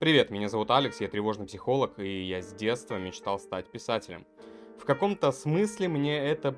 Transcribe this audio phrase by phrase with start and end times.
[0.00, 4.24] Привет, меня зовут Алекс, я тревожный психолог, и я с детства мечтал стать писателем.
[4.78, 6.54] В каком-то смысле мне это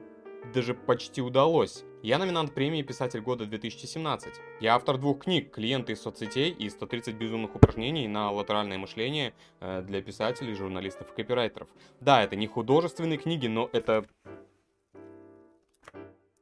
[0.52, 1.82] даже почти удалось.
[2.02, 4.34] Я номинант премии «Писатель года 2017».
[4.60, 9.80] Я автор двух книг «Клиенты из соцсетей» и «130 безумных упражнений на латеральное мышление» э,
[9.80, 11.68] для писателей, журналистов и копирайтеров.
[12.00, 14.04] Да, это не художественные книги, но это...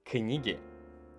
[0.02, 0.58] Книги.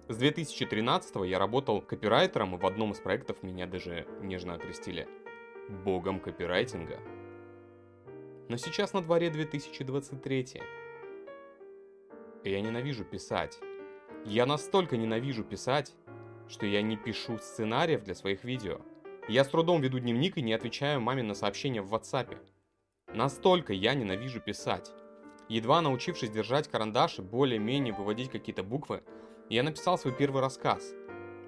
[0.09, 5.07] С 2013 я работал копирайтером, и в одном из проектов меня даже нежно окрестили
[5.70, 6.99] богом копирайтинга.
[8.50, 10.61] Но сейчас на дворе 2023.
[12.43, 13.59] И я ненавижу писать.
[14.25, 15.93] Я настолько ненавижу писать,
[16.47, 18.82] что я не пишу сценариев для своих видео.
[19.28, 22.37] Я с трудом веду дневник и не отвечаю маме на сообщения в WhatsApp.
[23.14, 24.92] Настолько я ненавижу писать.
[25.47, 29.04] Едва научившись держать карандаш и более-менее выводить какие-то буквы,
[29.50, 30.93] я написал свой первый рассказ.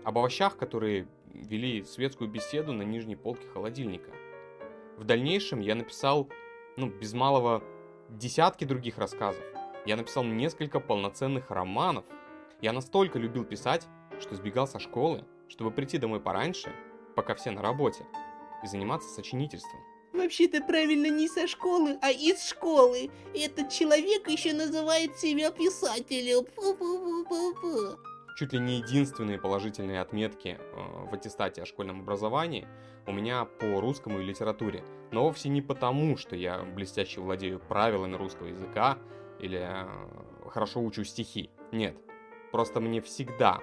[0.03, 4.11] Об овощах, которые вели светскую беседу на нижней полке холодильника.
[4.97, 6.29] В дальнейшем я написал,
[6.77, 7.63] ну, без малого
[8.09, 9.43] десятки других рассказов.
[9.85, 12.05] Я написал несколько полноценных романов.
[12.61, 13.87] Я настолько любил писать,
[14.19, 16.71] что сбегал со школы, чтобы прийти домой пораньше,
[17.15, 18.05] пока все на работе,
[18.63, 19.81] и заниматься сочинительством.
[20.13, 23.09] Вообще-то правильно не со школы, а из школы.
[23.33, 26.45] Этот человек еще называет себя писателем.
[26.55, 27.97] Фу-фу-фу-фу-фу.
[28.35, 32.67] Чуть ли не единственные положительные отметки э, в аттестате о школьном образовании
[33.07, 34.83] у меня по русскому и литературе.
[35.11, 38.97] Но вовсе не потому, что я блестяще владею правилами русского языка
[39.39, 41.49] или э, хорошо учу стихи.
[41.71, 41.97] Нет.
[42.51, 43.59] Просто мне всегда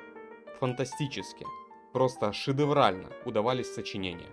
[0.59, 1.47] фантастически,
[1.93, 4.31] просто шедеврально удавались сочинения.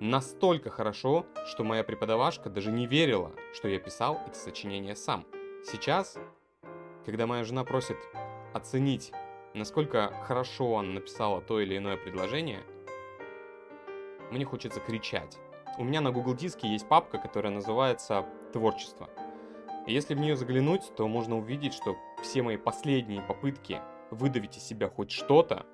[0.00, 5.26] Настолько хорошо, что моя преподавашка даже не верила, что я писал эти сочинения сам.
[5.64, 6.16] Сейчас,
[7.04, 7.96] когда моя жена просит
[8.54, 9.12] оценить,
[9.58, 12.60] насколько хорошо она написала то или иное предложение,
[14.30, 15.38] мне хочется кричать.
[15.78, 19.08] У меня на Google диске есть папка, которая называется «Творчество».
[19.86, 24.64] И если в нее заглянуть, то можно увидеть, что все мои последние попытки выдавить из
[24.64, 25.66] себя хоть что-то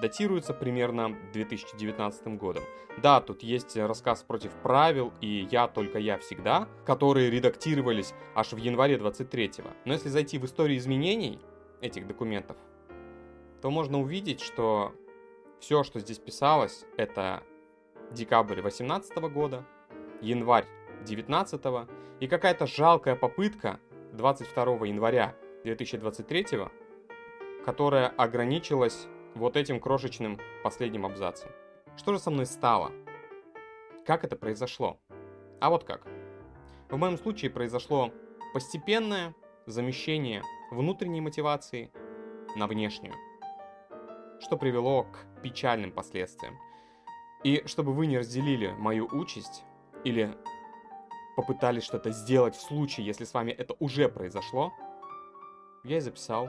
[0.00, 2.62] датируются примерно 2019 годом.
[3.02, 8.56] Да, тут есть рассказ против правил и «Я, только я, всегда», которые редактировались аж в
[8.56, 9.68] январе 23-го.
[9.84, 11.38] Но если зайти в историю изменений
[11.80, 12.56] этих документов,
[13.60, 14.92] то можно увидеть, что
[15.60, 17.42] все, что здесь писалось, это
[18.10, 19.66] декабрь 18 года,
[20.20, 20.66] январь
[21.04, 21.88] 19
[22.20, 23.80] и какая-то жалкая попытка
[24.12, 25.34] 22 января
[25.64, 26.46] 2023,
[27.64, 31.50] которая ограничилась вот этим крошечным последним абзацем.
[31.96, 32.92] Что же со мной стало?
[34.06, 34.98] Как это произошло?
[35.60, 36.06] А вот как.
[36.88, 38.10] В моем случае произошло
[38.52, 39.34] постепенное
[39.66, 41.92] замещение внутренней мотивации
[42.56, 43.14] на внешнюю,
[44.40, 46.58] что привело к печальным последствиям.
[47.44, 49.64] И чтобы вы не разделили мою участь
[50.04, 50.36] или
[51.36, 54.72] попытались что-то сделать в случае, если с вами это уже произошло,
[55.84, 56.48] я и записал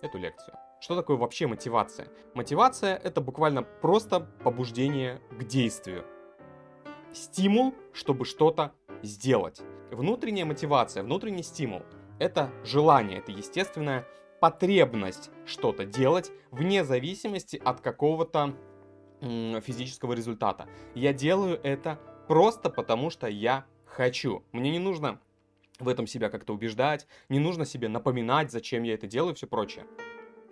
[0.00, 0.56] эту лекцию.
[0.80, 2.08] Что такое вообще мотивация?
[2.34, 6.06] Мотивация— это буквально просто побуждение к действию.
[7.12, 9.60] Стимул, чтобы что-то сделать.
[9.90, 11.82] Внутренняя мотивация, внутренний стимул—
[12.18, 14.06] это желание, это естественная
[14.40, 18.56] потребность что-то делать вне зависимости от какого-то
[19.20, 20.66] физического результата.
[20.94, 24.42] Я делаю это просто потому, что я хочу.
[24.52, 25.20] Мне не нужно
[25.78, 29.46] в этом себя как-то убеждать, не нужно себе напоминать, зачем я это делаю и все
[29.46, 29.86] прочее.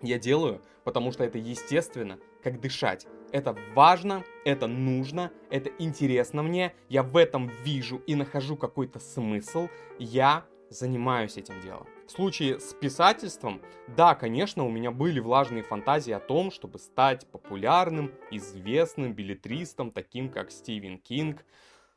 [0.02, 3.06] Я делаю, потому что это естественно, как дышать.
[3.32, 9.68] Это важно, это нужно, это интересно мне, я в этом вижу и нахожу какой-то смысл,
[9.98, 11.86] я занимаюсь этим делом.
[12.08, 17.26] В случае с писательством, да, конечно, у меня были влажные фантазии о том, чтобы стать
[17.30, 21.44] популярным, известным билетристом, таким как Стивен Кинг.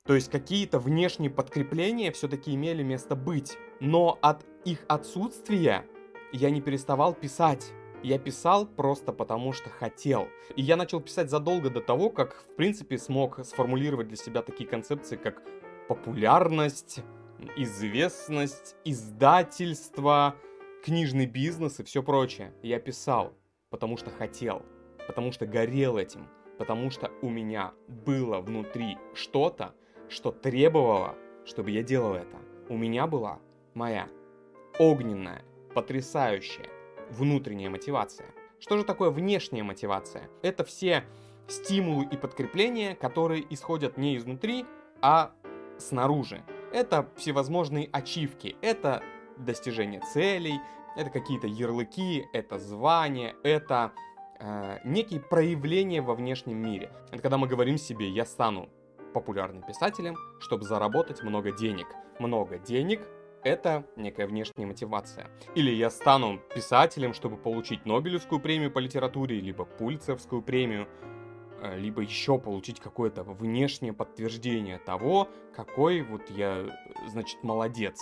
[0.05, 3.57] То есть какие-то внешние подкрепления все-таки имели место быть.
[3.79, 5.85] Но от их отсутствия
[6.33, 7.71] я не переставал писать.
[8.03, 10.27] Я писал просто потому, что хотел.
[10.57, 14.69] И я начал писать задолго до того, как, в принципе, смог сформулировать для себя такие
[14.69, 15.41] концепции, как
[15.87, 16.99] популярность,
[17.55, 20.35] известность, издательство,
[20.83, 22.53] книжный бизнес и все прочее.
[22.61, 23.33] Я писал,
[23.69, 24.63] потому что хотел,
[25.07, 26.27] потому что горел этим,
[26.57, 29.73] потому что у меня было внутри что-то,
[30.09, 31.15] что требовало,
[31.45, 32.37] чтобы я делал это.
[32.69, 33.39] У меня была
[33.73, 34.07] моя
[34.79, 35.43] огненная,
[35.73, 36.67] потрясающая,
[37.09, 38.27] внутренняя мотивация.
[38.59, 40.29] Что же такое внешняя мотивация?
[40.41, 41.03] Это все
[41.47, 44.65] стимулы и подкрепления, которые исходят не изнутри,
[45.01, 45.31] а
[45.77, 46.43] снаружи.
[46.71, 49.03] Это всевозможные ачивки, это
[49.37, 50.59] достижение целей,
[50.95, 53.91] это какие-то ярлыки, это звания, это
[54.39, 56.91] э, некие проявления во внешнем мире.
[57.11, 58.69] Это когда мы говорим себе, я стану
[59.13, 61.87] популярным писателем, чтобы заработать много денег.
[62.19, 63.01] Много денег–
[63.43, 65.29] это некая внешняя мотивация.
[65.55, 70.87] Или я стану писателем, чтобы получить Нобелевскую премию по литературе, либо Пульцевскую премию,
[71.75, 76.65] либо еще получить какое-то внешнее подтверждение того, какой вот я,
[77.07, 77.99] значит, молодец.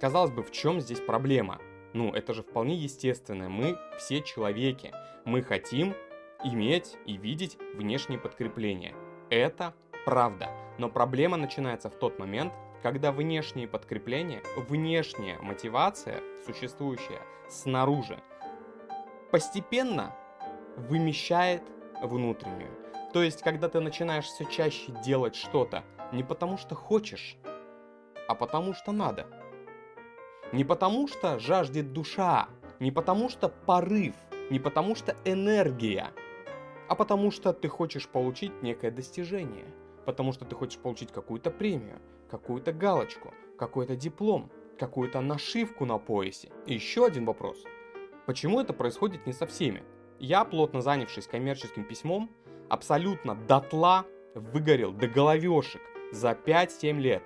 [0.00, 1.60] Казалось бы, в чем здесь проблема?
[1.92, 3.48] Ну, это же вполне естественно.
[3.48, 4.92] Мы все человеки.
[5.24, 5.94] Мы хотим
[6.42, 8.94] иметь и видеть внешнее подкрепление.
[9.30, 9.74] Это
[10.04, 10.50] правда.
[10.78, 12.52] Но проблема начинается в тот момент,
[12.82, 18.20] когда внешние подкрепления, внешняя мотивация, существующая снаружи,
[19.30, 20.14] постепенно
[20.76, 21.62] вымещает
[22.02, 22.83] внутреннюю.
[23.14, 27.36] То есть, когда ты начинаешь все чаще делать что-то не потому что хочешь,
[28.26, 29.28] а потому что надо.
[30.50, 32.48] Не потому что жаждет душа,
[32.80, 34.16] не потому что порыв,
[34.50, 36.10] не потому что энергия,
[36.88, 39.72] а потому что ты хочешь получить некое достижение,
[40.04, 46.50] потому что ты хочешь получить какую-то премию, какую-то галочку, какой-то диплом, какую-то нашивку на поясе.
[46.66, 47.62] И еще один вопрос.
[48.26, 49.84] Почему это происходит не со всеми?
[50.18, 52.28] Я, плотно занявшись коммерческим письмом,
[52.68, 55.82] абсолютно дотла выгорел до головешек
[56.12, 57.22] за 5-7 лет.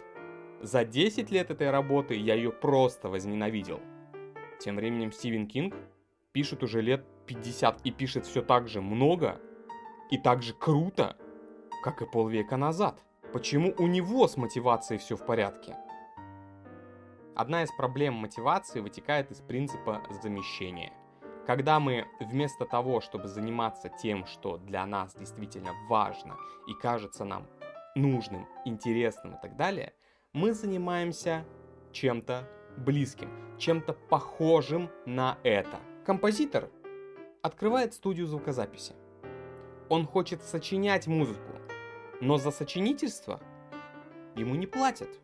[0.61, 3.81] За 10 лет этой работы я ее просто возненавидел.
[4.59, 5.75] Тем временем Стивен Кинг
[6.33, 9.41] пишет уже лет 50 и пишет все так же много
[10.11, 11.17] и так же круто,
[11.85, 13.03] как и полвека назад.
[13.33, 15.77] Почему у него с мотивацией все в порядке?
[17.37, 20.93] Одна из проблем мотивации вытекает из принципа замещения.
[21.49, 26.37] Когда мы вместо того, чтобы заниматься тем, что для нас действительно важно
[26.67, 27.47] и кажется нам
[27.95, 29.95] нужным, интересным и так далее,
[30.35, 31.47] мы занимаемся
[31.91, 32.47] чем-то
[32.77, 35.81] близким, чем-то похожим на это.
[36.05, 36.69] Композитор
[37.41, 38.93] открывает студию звукозаписи.
[39.89, 41.55] Он хочет сочинять музыку,
[42.21, 43.41] но за сочинительство
[44.37, 45.19] ему не платят.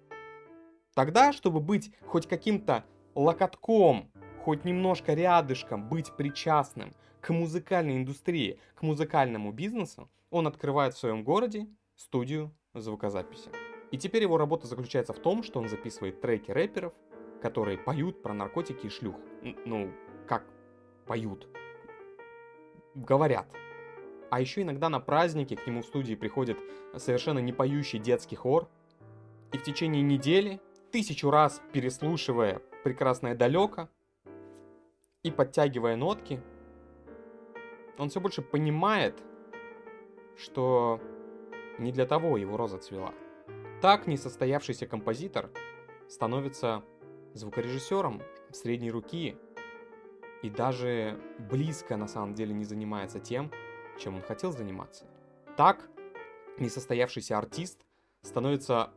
[0.95, 2.83] Тогда, чтобы быть хоть каким-то
[3.15, 4.11] локотком,
[4.45, 6.93] хоть немножко рядышком, быть причастным
[7.23, 13.49] к музыкальной индустрии, к музыкальному бизнесу, он открывает в своем городе студию звукозаписи.
[13.91, 16.93] И теперь его работа заключается в том, что он записывает треки рэперов,
[17.41, 19.17] которые поют про наркотики и шлюх.
[19.65, 19.91] Ну,
[20.29, 20.45] как
[21.07, 21.49] поют?
[22.95, 23.47] Говорят.
[24.31, 26.59] А еще иногда на праздники к нему в студии приходит
[26.99, 28.69] совершенно не поющий детский хор.
[29.53, 30.61] И в течение недели,
[30.93, 33.89] тысячу раз переслушивая «Прекрасное далеко»
[35.25, 36.41] и подтягивая нотки,
[37.99, 39.21] он все больше понимает,
[40.37, 41.01] что
[41.79, 43.13] не для того его роза цвела.
[43.81, 45.51] Так несостоявшийся композитор
[46.09, 46.85] становится
[47.33, 48.23] звукорежиссером
[48.53, 49.37] средней руки
[50.43, 53.51] и даже близко на самом деле не занимается тем,
[53.99, 55.07] чем он хотел заниматься.
[55.57, 55.89] Так
[56.59, 57.81] несостоявшийся артист
[58.23, 58.91] становится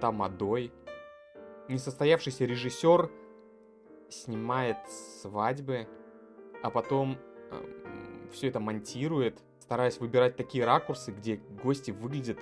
[0.00, 0.72] тамадой,
[1.68, 3.10] несостоявшийся режиссер
[4.10, 4.78] снимает
[5.20, 5.88] свадьбы,
[6.62, 7.18] а потом
[7.50, 12.38] э, все это монтирует, стараясь выбирать такие ракурсы, где гости выглядят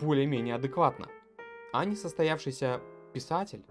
[0.00, 1.08] более-менее адекватно.
[1.72, 2.80] А несостоявшийся
[3.12, 3.64] писатель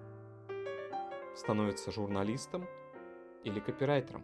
[1.35, 2.65] становится журналистом
[3.43, 4.23] или копирайтером.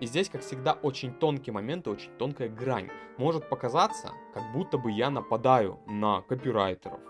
[0.00, 2.88] И здесь, как всегда, очень тонкий момент и очень тонкая грань.
[3.16, 7.00] Может показаться, как будто бы я нападаю на копирайтеров,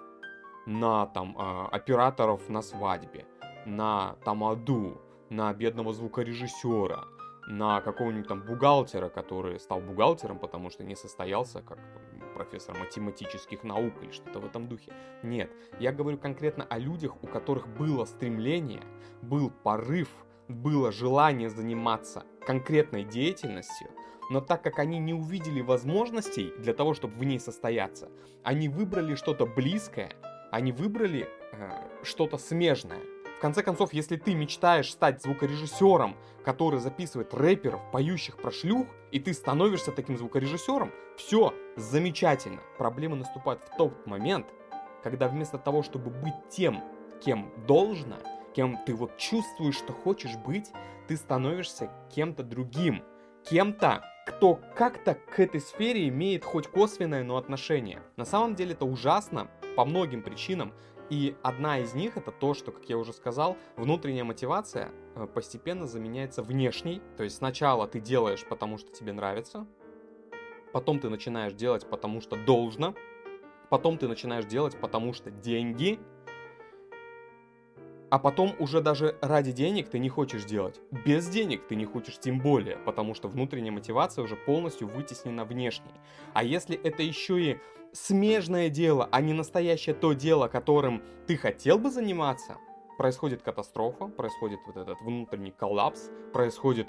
[0.66, 3.26] на там э, операторов на свадьбе,
[3.68, 7.04] на тамаду, на бедного звукорежиссера,
[7.48, 11.78] на какого-нибудь там бухгалтера, который стал бухгалтером, потому что не состоялся как
[12.34, 14.92] профессор математических наук или что-то в этом духе.
[15.22, 18.82] Нет, я говорю конкретно о людях, у которых было стремление,
[19.22, 20.08] был порыв,
[20.48, 23.88] было желание заниматься конкретной деятельностью,
[24.30, 28.10] но так как они не увидели возможностей для того, чтобы в ней состояться,
[28.44, 30.12] они выбрали что-то близкое,
[30.52, 33.00] они выбрали э, что-то смежное.
[33.38, 39.20] В конце концов, если ты мечтаешь стать звукорежиссером, который записывает рэперов, поющих про шлюх, и
[39.20, 42.60] ты становишься таким звукорежиссером, все замечательно.
[42.78, 44.48] Проблема наступает в тот момент,
[45.04, 46.82] когда вместо того, чтобы быть тем,
[47.24, 48.16] кем должно,
[48.56, 50.72] кем ты вот чувствуешь, что хочешь быть,
[51.06, 53.04] ты становишься кем-то другим.
[53.44, 58.02] Кем-то, кто как-то к этой сфере имеет хоть косвенное, но отношение.
[58.16, 60.74] На самом деле это ужасно по многим причинам.
[61.10, 65.86] И одна из них это то, что, как я уже сказал, внутренняя мотивация э, постепенно
[65.86, 67.00] заменяется внешней.
[67.16, 69.66] То есть сначала ты делаешь, потому что тебе нравится,
[70.72, 72.94] потом ты начинаешь делать, потому что должно,
[73.70, 75.98] потом ты начинаешь делать, потому что деньги,
[78.10, 80.80] а потом уже даже ради денег ты не хочешь делать.
[81.04, 85.92] Без денег ты не хочешь тем более, потому что внутренняя мотивация уже полностью вытеснена внешней.
[86.32, 87.58] А если это еще и
[87.92, 92.56] смежное дело, а не настоящее то дело, которым ты хотел бы заниматься,
[92.96, 96.88] происходит катастрофа, происходит вот этот внутренний коллапс, происходит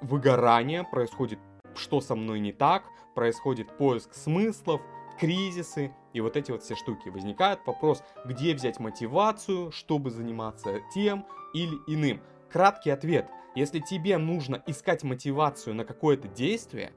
[0.00, 1.38] выгорание, происходит
[1.74, 2.84] что со мной не так,
[3.14, 4.80] происходит поиск смыслов,
[5.18, 7.10] кризисы и вот эти вот все штуки.
[7.10, 12.22] Возникает вопрос, где взять мотивацию, чтобы заниматься тем или иным.
[12.50, 13.28] Краткий ответ.
[13.54, 16.94] Если тебе нужно искать мотивацию на какое-то действие,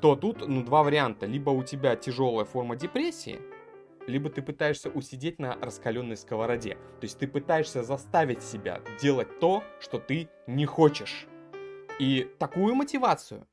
[0.00, 1.26] то тут ну, два варианта.
[1.26, 3.38] Либо у тебя тяжелая форма депрессии,
[4.08, 6.74] либо ты пытаешься усидеть на раскаленной сковороде.
[6.74, 11.28] То есть ты пытаешься заставить себя делать то, что ты не хочешь.
[12.00, 13.46] И такую мотивацию,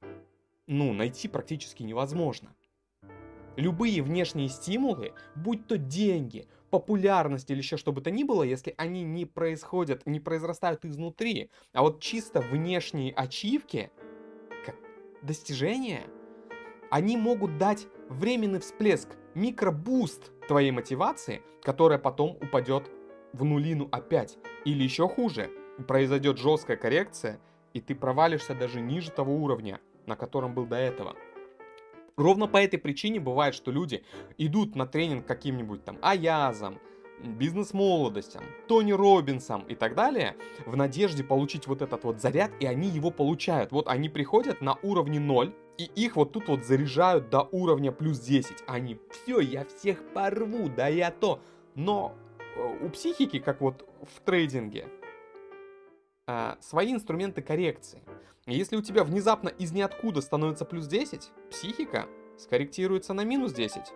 [0.66, 2.56] ну, найти практически невозможно.
[3.58, 8.74] Любые внешние стимулы, будь то деньги, популярность или еще что бы то ни было, если
[8.78, 13.92] они не происходят, не произрастают изнутри, а вот чисто внешние ачивки,
[14.66, 14.76] как
[15.22, 16.04] достижения,
[16.90, 22.90] они могут дать временный всплеск, микробуст твоей мотивации, которая потом упадет
[23.34, 24.38] в нулину опять.
[24.66, 25.50] Или еще хуже,
[25.88, 27.40] произойдет жесткая коррекция,
[27.74, 31.16] и ты провалишься даже ниже того уровня, на котором был до этого.
[32.18, 34.04] Ровно по этой причине бывает, что люди
[34.38, 36.80] идут на тренинг каким-нибудь там Аязом,
[37.24, 42.90] бизнес-молодостям, Тони Робинсом и так далее, в надежде получить вот этот вот заряд, и они
[42.90, 43.72] его получают.
[43.72, 48.20] Вот они приходят на уровне 0, и их вот тут вот заряжают до уровня плюс
[48.20, 48.64] 10.
[48.68, 51.42] Они, все, я всех порву, да я то.
[51.76, 52.14] Но
[52.56, 54.88] э, у психики, как вот в трейдинге,
[56.32, 58.02] э, свои инструменты коррекции.
[58.48, 62.08] Если у тебя внезапно из ниоткуда становится плюс 10, психика
[62.38, 63.94] скорректируется на минус 10,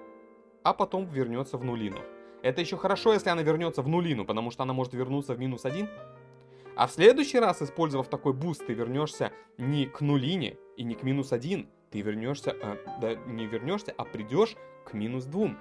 [0.64, 2.00] а потом вернется в нулину.
[2.44, 5.66] Это еще хорошо, если она вернется в нулину, потому что она может вернуться в минус
[5.66, 5.90] 1.
[6.76, 11.04] А в следующий раз, использовав такой буст, ты вернешься не к нулине и не к
[11.04, 15.56] минус 1, ты вернешься, э, да не вернешься, а придешь к минус 2.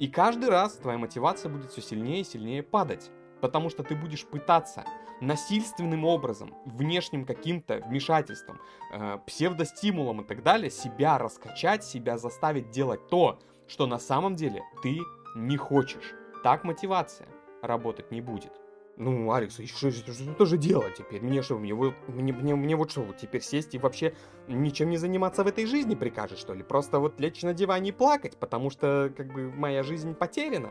[0.00, 3.10] И каждый раз твоя мотивация будет все сильнее и сильнее падать,
[3.44, 4.84] потому что ты будешь пытаться
[5.20, 8.58] насильственным образом, внешним каким-то вмешательством,
[8.90, 14.62] э, псевдостимулом и так далее, себя раскачать, себя заставить делать то, что на самом деле
[14.82, 14.98] ты
[15.36, 16.14] не хочешь.
[16.42, 17.28] Так мотивация
[17.60, 18.52] работать не будет.
[18.96, 21.20] Ну, Алекс, что, что, что же делать теперь?
[21.20, 24.14] Мне что, мне, мне, мне, мне вот что, вот теперь сесть и вообще
[24.48, 26.62] ничем не заниматься в этой жизни прикажет, что ли?
[26.62, 30.70] Просто вот лечь на диване и плакать, потому что, как бы, моя жизнь потеряна?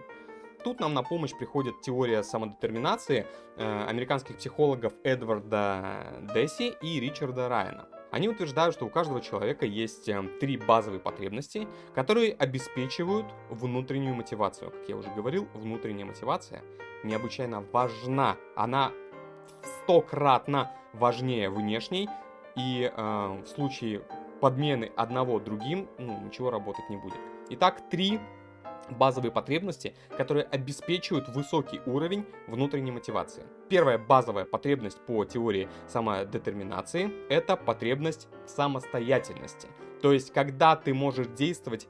[0.64, 3.28] Тут нам на помощь приходит теория самодетерминации
[3.58, 7.88] э, американских психологов Эдварда Десси и Ричарда Райана.
[8.12, 14.72] Они утверждают, что у каждого человека есть э, три базовые потребности, которые обеспечивают внутреннюю мотивацию.
[14.72, 16.64] Как я уже говорил, внутренняя мотивация
[17.04, 18.38] необычайно важна.
[18.56, 18.92] Она
[19.84, 22.08] стократно важнее внешней,
[22.56, 24.04] и э, в случае
[24.40, 27.20] подмены одного другим, ну, ничего работать не будет.
[27.50, 28.20] Итак, три
[28.90, 33.44] базовые потребности, которые обеспечивают высокий уровень внутренней мотивации.
[33.70, 39.68] Первая базовая потребность по теории самодетерминации– это потребность в самостоятельности.
[40.02, 41.88] То есть, когда ты можешь действовать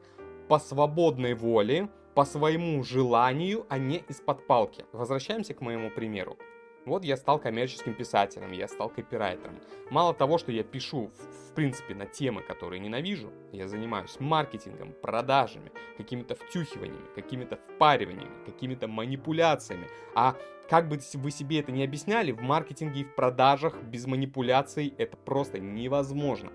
[0.48, 4.86] по свободной воле, по своему желанию, а не из-под палки.
[4.92, 6.38] Возвращаемся к моему примеру.
[6.86, 9.60] Вот я стал коммерческим писателем, я стал копирайтером.
[9.90, 14.94] Мало того, что я пишу, в, в принципе, на темы, которые ненавижу, я занимаюсь маркетингом,
[15.02, 19.88] продажами, какими-то втюхиваниями, какими-то впариваниями, какими-то манипуляциями.
[20.14, 20.36] А
[20.70, 25.16] как бы вы себе это не объясняли, в маркетинге и в продажах без манипуляций это
[25.16, 26.52] просто невозможно.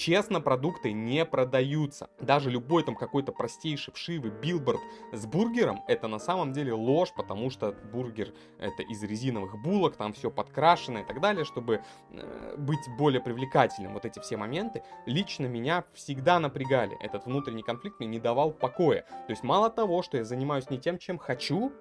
[0.00, 2.08] Честно, продукты не продаются.
[2.18, 4.80] Даже любой там какой-то простейший вшивый билборд
[5.12, 10.14] с бургером, это на самом деле ложь, потому что бургер это из резиновых булок, там
[10.14, 13.92] все подкрашено и так далее, чтобы э, быть более привлекательным.
[13.92, 16.96] Вот эти все моменты лично меня всегда напрягали.
[17.02, 19.02] Этот внутренний конфликт мне не давал покоя.
[19.26, 21.74] То есть мало того, что я занимаюсь не тем, чем хочу,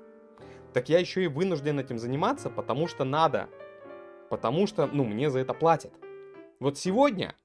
[0.74, 3.48] так я еще и вынужден этим заниматься, потому что надо.
[4.30, 5.94] Потому что, ну, мне за это платят.
[6.60, 7.36] Вот сегодня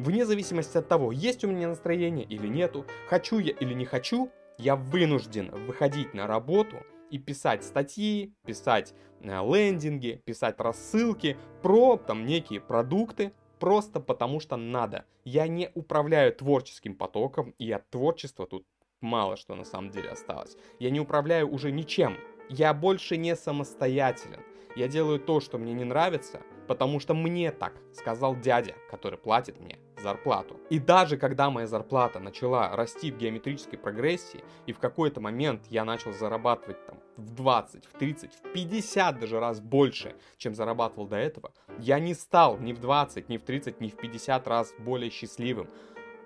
[0.00, 4.30] Вне зависимости от того, есть у меня настроение или нету, хочу я или не хочу,
[4.56, 6.78] я вынужден выходить на работу
[7.10, 14.56] и писать статьи, писать э, лендинги, писать рассылки про там некие продукты, просто потому что
[14.56, 15.04] надо.
[15.26, 18.64] Я не управляю творческим потоком, и от творчества тут
[19.02, 20.56] мало что на самом деле осталось.
[20.78, 22.16] Я не управляю уже ничем.
[22.48, 24.40] Я больше не самостоятелен.
[24.76, 29.60] Я делаю то, что мне не нравится, потому что мне так сказал дядя, который платит
[29.60, 30.58] мне зарплату.
[30.70, 35.84] И даже когда моя зарплата начала расти в геометрической прогрессии, и в какой-то момент я
[35.84, 41.16] начал зарабатывать там в 20, в 30, в 50 даже раз больше, чем зарабатывал до
[41.16, 45.10] этого, я не стал ни в 20, ни в 30, ни в 50 раз более
[45.10, 45.68] счастливым.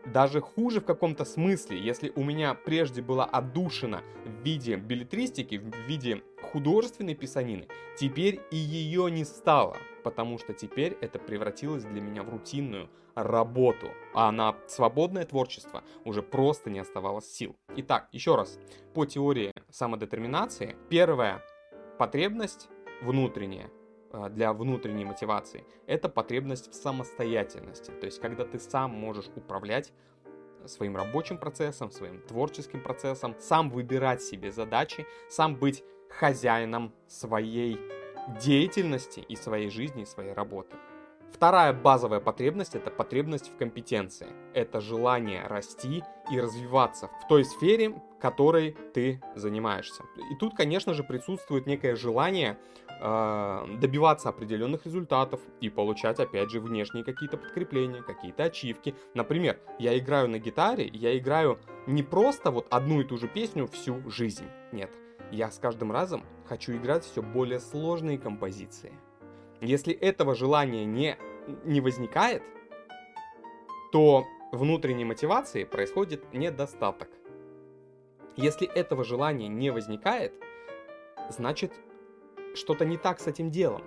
[0.07, 5.75] Даже хуже в каком-то смысле, если у меня прежде была отдушина в виде билетристики, в
[5.89, 12.23] виде художественной писанины, теперь и ее не стало, потому что теперь это превратилось для меня
[12.23, 17.57] в рутинную работу, а на свободное творчество уже просто не оставалось сил.
[17.77, 18.59] Итак, еще раз,
[18.93, 21.43] по теории самодетерминации, первая
[21.99, 22.69] потребность
[23.03, 23.71] внутренняя
[24.13, 29.93] э, для внутренней мотивации– это потребность в самостоятельности, то есть когда ты сам можешь управлять
[30.67, 37.79] своим рабочим процессом, своим творческим процессом, сам выбирать себе задачи, сам быть хозяином своей
[38.41, 40.77] деятельности и своей жизни, и своей работы.
[41.35, 44.29] Вторая базовая потребность– это потребность в компетенции.
[44.55, 50.05] Это желание расти и развиваться в той сфере, которой ты занимаешься.
[50.31, 52.57] И тут, конечно же, присутствует некое желание
[53.01, 58.95] э, добиваться определенных результатов и получать, опять же, внешние какие-то подкрепления, какие-то ачивки.
[59.15, 63.67] Например, я играю на гитаре, я играю не просто вот одну и ту же песню
[63.67, 64.47] всю жизнь.
[64.71, 64.93] Нет,
[65.35, 68.93] я с каждым разом хочу играть все более сложные композиции.
[69.61, 71.17] Если этого желания не,
[71.65, 72.43] не возникает,
[73.93, 77.09] то внутренней мотивации происходит недостаток.
[78.37, 80.33] Если этого желания не возникает,
[81.31, 81.73] значит
[82.55, 83.83] что-то не так с этим делом.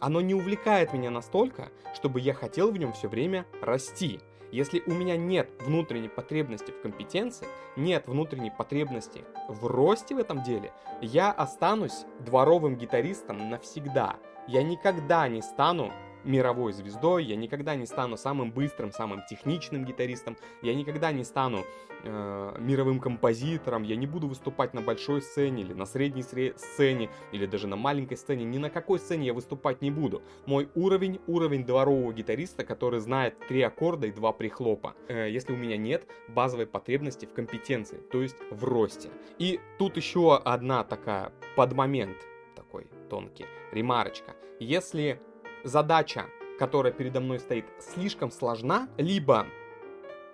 [0.00, 4.20] Оно не увлекает меня настолько, чтобы я хотел в нем все время расти.
[4.52, 10.44] Если у меня нет внутренней потребности в компетенции, нет внутренней потребности в росте в этом
[10.44, 14.16] деле, я останусь дворовым гитаристом навсегда–
[14.48, 15.92] я никогда не стану
[16.24, 21.64] мировой звездой, я никогда не стану самым быстрым, самым техничным гитаристом, я никогда не стану
[22.04, 27.46] э, мировым композитором, я не буду выступать на большой сцене или на средней сцене или
[27.46, 30.22] даже на маленькой сцене, ни на какой сцене я выступать не буду.
[30.46, 34.94] Мой уровень уровень дворового гитариста, который знает три аккорда и два прихлопа.
[35.08, 39.10] Э, если у меня нет базовой потребности в компетенции, то есть в росте.
[39.38, 42.16] И тут еще одна такая подмомент
[42.54, 44.34] такой тонкий, ремарочка.
[44.58, 45.20] Если
[45.64, 46.26] задача,
[46.58, 49.46] которая передо мной стоит, слишком сложна, либо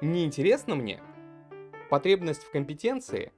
[0.01, 1.01] неинтересна мне,
[1.91, 3.33] потребность в компетенции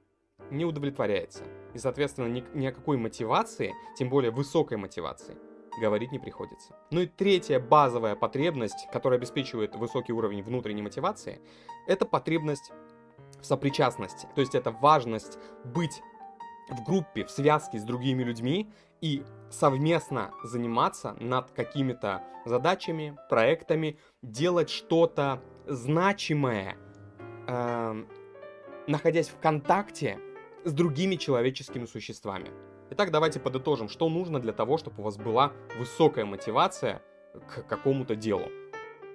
[0.49, 1.43] не удовлетворяется.
[1.73, 5.37] И, соответственно, ни, ни о какой мотивации, тем более высокой мотивации,
[5.79, 6.75] говорить не приходится.
[6.91, 11.39] Ну и третья базовая потребность, которая обеспечивает высокий уровень внутренней мотивации,
[11.87, 12.71] это потребность
[13.39, 14.27] в сопричастности.
[14.35, 16.01] То есть это важность быть
[16.69, 18.69] в группе, в связке с другими людьми
[19.01, 26.77] и совместно заниматься над какими-то задачами, проектами, делать что-то значимое,
[27.47, 28.03] э,
[28.87, 30.19] находясь в контакте
[30.63, 32.49] с другими человеческими существами.
[32.91, 37.01] Итак, давайте подытожим, что нужно для того, чтобы у вас была высокая мотивация
[37.47, 38.49] к какому-то делу.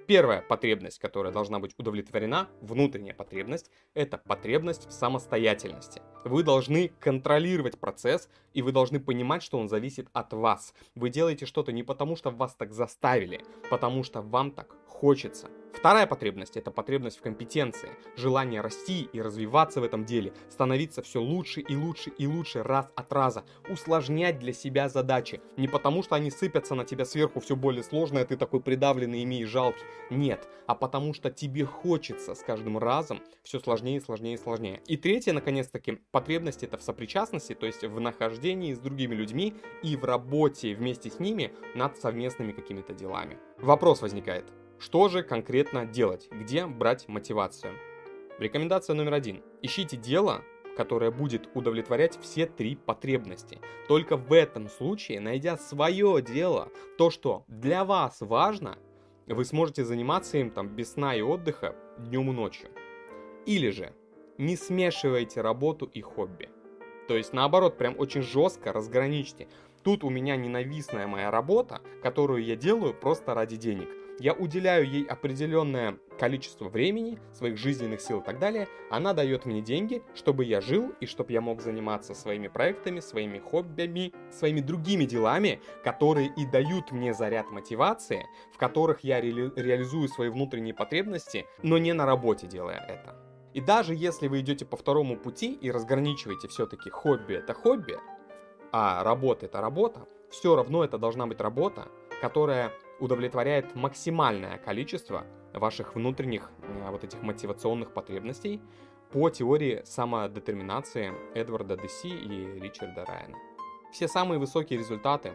[0.07, 6.01] Первая потребность, которая должна быть удовлетворена, внутренняя потребность, это потребность в самостоятельности.
[6.23, 10.73] Вы должны контролировать процесс, и вы должны понимать, что он зависит от вас.
[10.95, 15.49] Вы делаете что-то не потому, что вас так заставили, потому что вам так хочется.
[15.77, 21.21] Вторая потребность– это потребность в компетенции, желание расти и развиваться в этом деле, становиться все
[21.21, 25.39] лучше и лучше и лучше раз от раза, усложнять для себя задачи.
[25.55, 29.49] Не потому, что они сыпятся на тебя сверху все более сложное, ты такой придавленный, имеешь
[29.49, 29.83] жалкий.
[30.09, 34.81] Нет, а потому что тебе хочется с каждым разом все сложнее, сложнее и сложнее.
[34.87, 39.95] И третье, наконец-таки, потребность это в сопричастности, то есть в нахождении с другими людьми и
[39.95, 43.37] в работе вместе с ними над совместными какими-то делами.
[43.59, 44.51] Вопрос возникает.
[44.79, 46.29] Что же конкретно делать?
[46.31, 47.73] Где брать мотивацию?
[48.37, 49.41] Рекомендация номер один.
[49.63, 50.43] Ищите дело,
[50.75, 53.59] которое будет удовлетворять все три потребности.
[53.87, 58.77] Только в этом случае, найдя свое дело, то, что для вас важно,
[59.25, 62.69] вы сможете заниматься им там без сна и отдыха днем и ночью.
[63.47, 63.95] Или же
[64.37, 66.51] не смешивайте работу и хобби.
[67.07, 69.47] То есть наоборот, прям очень жестко разграничьте.
[69.83, 75.05] Тут у меня ненавистная моя работа, которую я делаю просто ради денег– я уделяю ей
[75.05, 80.61] определенное количество времени, своих жизненных сил и так далее, она дает мне деньги, чтобы я
[80.61, 86.45] жил и чтобы я мог заниматься своими проектами, своими хоббями, своими другими делами, которые и
[86.45, 92.05] дают мне заряд мотивации, в которых я ре- реализую свои внутренние потребности, но не на
[92.05, 93.15] работе делая это.
[93.53, 97.97] И даже если вы идете по второму пути и разграничиваете все-таки хобби это хобби,
[98.71, 101.87] а работа это работа, все равно это должна быть работа,
[102.21, 108.61] которая удовлетворяет максимальное количество ваших внутренних э, вот этих мотивационных потребностей
[109.11, 113.37] по теории самодетерминации Эдварда Деси и Ричарда Райана.
[113.91, 115.33] Все самые высокие результаты,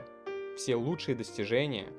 [0.57, 1.93] все лучшие достижения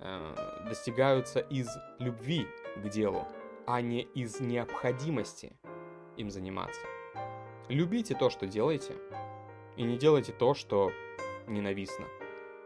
[0.00, 3.26] э, достигаются из любви к делу,
[3.66, 5.56] а не из необходимости
[6.16, 6.80] им заниматься.
[7.68, 8.94] Любите то, что делаете,
[9.76, 10.92] и не делайте то, что
[11.46, 12.06] ненавистно.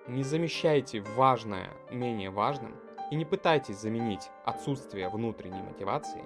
[0.08, 2.74] Не замещайте важное менее важным
[3.10, 6.24] и не пытайтесь заменить отсутствие внутренней мотивации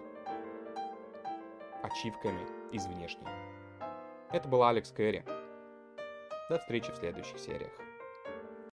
[1.82, 3.26] ачивками из внешней.
[4.30, 5.24] Это был Алекс Кэрри.
[6.48, 7.72] До встречи в следующих сериях.